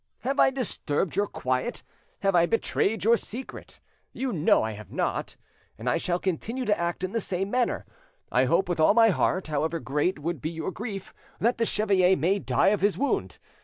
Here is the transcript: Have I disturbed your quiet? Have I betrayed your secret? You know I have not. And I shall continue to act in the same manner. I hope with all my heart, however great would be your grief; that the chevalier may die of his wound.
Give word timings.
Have 0.21 0.39
I 0.39 0.49
disturbed 0.49 1.15
your 1.15 1.27
quiet? 1.27 1.83
Have 2.21 2.33
I 2.33 2.47
betrayed 2.47 3.03
your 3.03 3.17
secret? 3.17 3.79
You 4.13 4.33
know 4.33 4.63
I 4.63 4.71
have 4.71 4.91
not. 4.91 5.35
And 5.77 5.87
I 5.87 5.97
shall 5.97 6.17
continue 6.17 6.65
to 6.65 6.79
act 6.79 7.03
in 7.03 7.11
the 7.11 7.21
same 7.21 7.51
manner. 7.51 7.85
I 8.31 8.45
hope 8.45 8.67
with 8.67 8.79
all 8.79 8.95
my 8.95 9.09
heart, 9.09 9.45
however 9.45 9.79
great 9.79 10.17
would 10.17 10.41
be 10.41 10.49
your 10.49 10.71
grief; 10.71 11.13
that 11.39 11.59
the 11.59 11.67
chevalier 11.67 12.17
may 12.17 12.39
die 12.39 12.69
of 12.69 12.81
his 12.81 12.97
wound. 12.97 13.37